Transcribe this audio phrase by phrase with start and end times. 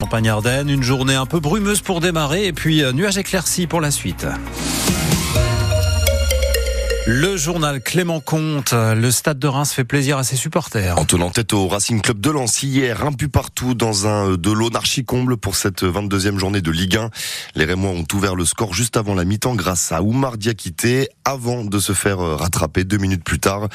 [0.00, 3.80] Campagne Ardennes, une journée un peu brumeuse pour démarrer et puis euh, nuages éclaircis pour
[3.80, 4.28] la suite.
[7.04, 10.96] Le journal Clément Comte, le stade de Reims fait plaisir à ses supporters.
[10.96, 14.52] En tenant tête au Racing Club de Lens hier, un but partout dans un de
[14.52, 14.70] l'eau
[15.04, 17.10] comble pour cette 22e journée de Ligue 1.
[17.56, 21.64] Les Rémois ont ouvert le score juste avant la mi-temps grâce à Oumar Diakité avant
[21.64, 23.66] de se faire rattraper deux minutes plus tard.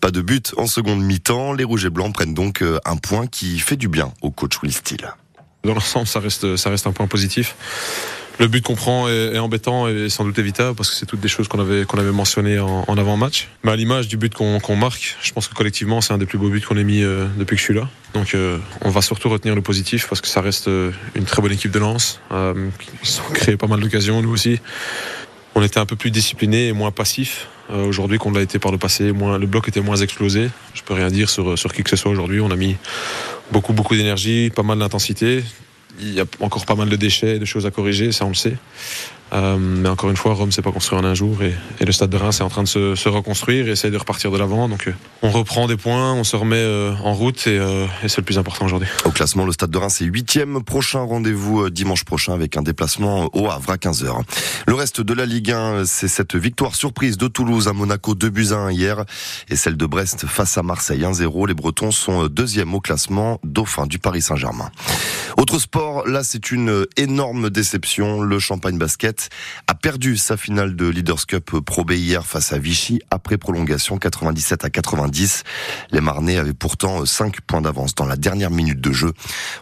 [0.00, 1.54] Pas de but en seconde mi-temps.
[1.54, 4.72] Les Rouges et Blancs prennent donc un point qui fait du bien au coach Will
[4.72, 5.12] Steele.
[5.64, 7.54] Dans l'ensemble, ça reste, un point positif.
[8.40, 11.28] Le but qu'on prend est, embêtant et sans doute évitable parce que c'est toutes des
[11.28, 13.48] choses qu'on avait, mentionnées en, avant-match.
[13.62, 16.38] Mais à l'image du but qu'on marque, je pense que collectivement, c'est un des plus
[16.38, 17.88] beaux buts qu'on ait mis euh, depuis que je suis là.
[18.14, 21.40] Donc euh, on va surtout retenir le positif parce que ça reste euh, une très
[21.40, 22.20] bonne équipe de lance.
[22.32, 24.58] ils ont créé pas mal d'occasions, nous aussi.
[25.54, 28.78] On était un peu plus discipliné et moins passif aujourd'hui qu'on l'a été par le
[28.78, 29.12] passé.
[29.12, 30.50] Le bloc était moins explosé.
[30.74, 32.40] Je peux rien dire sur, sur qui que ce soit aujourd'hui.
[32.40, 32.76] On a mis
[33.52, 35.44] beaucoup, beaucoup d'énergie, pas mal d'intensité.
[36.00, 38.34] Il y a encore pas mal de déchets, de choses à corriger, ça on le
[38.34, 38.56] sait.
[39.32, 42.10] Euh, mais encore une fois, Rome s'est pas construit en un jour et, le stade
[42.10, 44.68] de Reims est en train de se, reconstruire et essayer de repartir de l'avant.
[44.68, 48.08] Donc euh, on reprend des points, on se remet euh, en route et, euh, et
[48.08, 48.88] c'est le plus important aujourd'hui.
[49.04, 50.62] Au classement, le stade de Reims est huitième.
[50.62, 54.22] Prochain rendez-vous dimanche prochain avec un déplacement au Havre à 15h.
[54.66, 58.30] Le reste de la Ligue 1, c'est cette victoire surprise de Toulouse à Monaco 2
[58.30, 59.04] buts à 1 hier
[59.48, 61.48] et celle de Brest face à Marseille 1-0.
[61.48, 64.70] Les Bretons sont deuxième au classement, dauphin du Paris Saint-Germain.
[65.36, 68.22] Autre sport, là c'est une énorme déception.
[68.22, 69.21] Le Champagne Basket
[69.66, 73.98] a perdu sa finale de Leaders Cup Pro B hier face à Vichy après prolongation
[73.98, 75.44] 97 à 90.
[75.90, 79.12] Les Marnais avaient pourtant 5 points d'avance dans la dernière minute de jeu.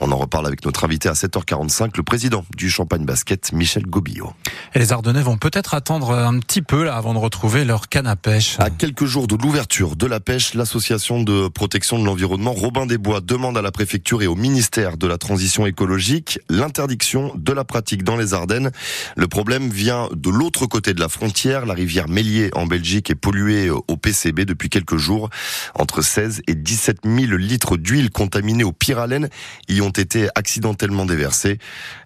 [0.00, 4.32] On en reparle avec notre invité à 7h45, le président du Champagne Basket, Michel Gobillot.
[4.74, 8.06] Et les Ardennais vont peut-être attendre un petit peu là avant de retrouver leur canne
[8.06, 8.56] à pêche.
[8.58, 12.98] À quelques jours de l'ouverture de la pêche, l'association de protection de l'environnement Robin des
[12.98, 17.64] Bois demande à la préfecture et au ministère de la Transition écologique l'interdiction de la
[17.64, 18.70] pratique dans les Ardennes.
[19.16, 21.66] Le problème vient de l'autre côté de la frontière.
[21.66, 25.28] La rivière Mélier en Belgique est polluée au PCB depuis quelques jours.
[25.74, 29.28] Entre 16 et 17 000 litres d'huile contaminée au pyralène
[29.68, 31.58] y ont été accidentellement déversés.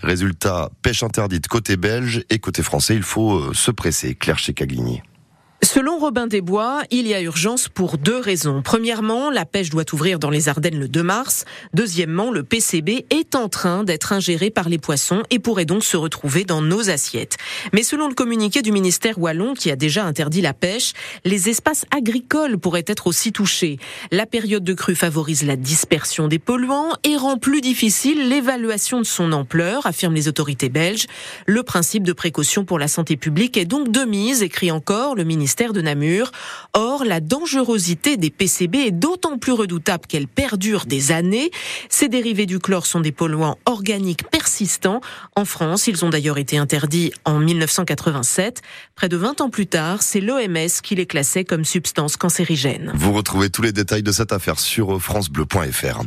[0.00, 2.94] Résultat, pêche interdite côté belge et côté français.
[2.94, 4.14] Il faut euh, se presser.
[4.14, 5.02] Claire Chekagligny.
[5.64, 8.62] Selon Robin Desbois, il y a urgence pour deux raisons.
[8.62, 11.44] Premièrement, la pêche doit ouvrir dans les Ardennes le 2 mars.
[11.74, 15.96] Deuxièmement, le PCB est en train d'être ingéré par les poissons et pourrait donc se
[15.96, 17.38] retrouver dans nos assiettes.
[17.72, 20.92] Mais selon le communiqué du ministère wallon qui a déjà interdit la pêche,
[21.24, 23.78] les espaces agricoles pourraient être aussi touchés.
[24.12, 29.06] La période de crue favorise la dispersion des polluants et rend plus difficile l'évaluation de
[29.06, 31.06] son ampleur, affirment les autorités belges.
[31.46, 35.24] Le principe de précaution pour la santé publique est donc de mise, écrit encore le
[35.24, 36.30] ministère de Namur.
[36.74, 41.50] Or, la dangerosité des PCB est d'autant plus redoutable qu'elle perdure des années.
[41.88, 45.00] Ces dérivés du chlore sont des polluants organiques persistants.
[45.36, 48.62] En France, ils ont d'ailleurs été interdits en 1987.
[48.94, 52.92] Près de 20 ans plus tard, c'est l'OMS qui les classait comme substances cancérigènes.
[52.94, 56.02] Vous retrouvez tous les détails de cette affaire sur francebleu.fr.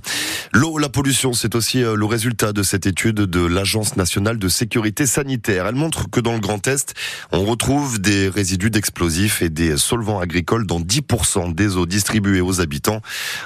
[0.54, 4.48] L'eau, la pollution, c'est aussi euh, le résultat de cette étude de l'Agence nationale de
[4.48, 5.66] sécurité sanitaire.
[5.68, 6.94] Elle montre que dans le Grand Est,
[7.32, 12.62] on retrouve des résidus d'explosifs et des solvants agricoles dans 10% des eaux distribuées aux
[12.62, 13.02] habitants.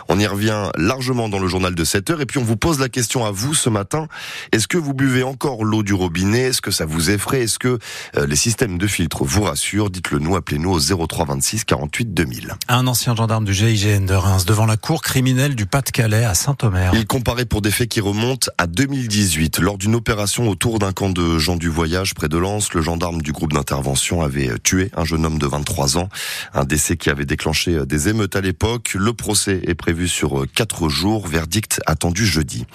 [0.09, 2.79] On y revient largement dans le journal de 7 heures et puis on vous pose
[2.79, 4.07] la question à vous ce matin.
[4.51, 6.41] Est-ce que vous buvez encore l'eau du robinet?
[6.41, 7.44] Est-ce que ça vous effraie?
[7.44, 7.79] Est-ce que
[8.18, 9.90] euh, les systèmes de filtre vous rassurent?
[9.90, 12.53] Dites-le nous, appelez-nous au 03 26 48 2000.
[12.67, 16.91] Un ancien gendarme du GIGN de Reims devant la cour criminelle du Pas-de-Calais à Saint-Omer.
[16.94, 19.59] Il comparait pour des faits qui remontent à 2018.
[19.59, 23.22] Lors d'une opération autour d'un camp de gens du voyage près de Lens, le gendarme
[23.22, 26.09] du groupe d'intervention avait tué un jeune homme de 23 ans.
[26.53, 28.95] Un décès qui avait déclenché euh, des émeutes à l'époque.
[28.95, 31.27] Le procès est prévu sur euh, quatre jours.
[31.27, 32.65] Verdict attendu jeudi.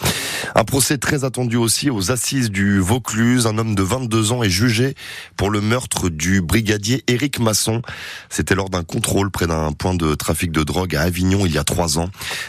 [0.55, 3.47] Un procès très attendu aussi aux assises du Vaucluse.
[3.47, 4.95] Un homme de 22 ans est jugé
[5.37, 7.83] pour le meurtre du brigadier Éric Masson.
[8.29, 11.59] C'était lors d'un contrôle près d'un point de trafic de drogue à Avignon il y
[11.59, 12.09] a trois ans.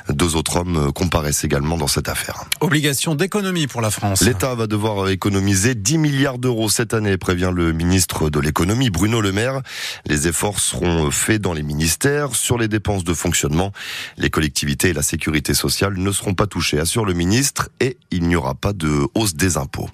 [0.09, 2.45] Deux autres hommes euh, comparaissent également dans cette affaire.
[2.59, 4.21] Obligation d'économie pour la France.
[4.21, 9.21] L'État va devoir économiser 10 milliards d'euros cette année, prévient le ministre de l'économie Bruno
[9.21, 9.61] Le Maire.
[10.05, 13.71] Les efforts efforts seront faits dans les ministères sur les dépenses de fonctionnement.
[14.17, 18.23] Les collectivités et la sécurité sociale ne seront pas touchées, assure le ministre, et il
[18.23, 19.87] n'y aura pas de hausse des impôts.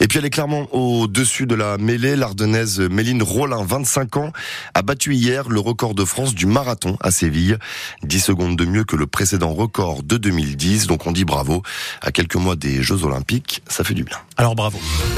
[0.00, 2.16] Et puis elle est clairement au-dessus de la mêlée.
[2.16, 4.32] L'ardennaise Méline Rollin, 25 ans,
[4.72, 7.58] a battu hier le record de France du marathon à Séville.
[8.04, 10.86] 10 secondes de mieux que le précédent record de 2010.
[10.86, 11.62] Donc on dit bravo.
[12.00, 14.16] À quelques mois des Jeux Olympiques, ça fait du bien.
[14.38, 14.78] Alors bravo.